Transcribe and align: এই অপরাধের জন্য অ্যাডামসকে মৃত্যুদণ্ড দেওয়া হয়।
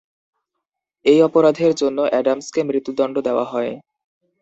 এই 1.05 1.19
অপরাধের 1.21 1.71
জন্য 1.75 1.97
অ্যাডামসকে 2.11 2.61
মৃত্যুদণ্ড 2.63 3.15
দেওয়া 3.21 3.45
হয়। 3.45 3.71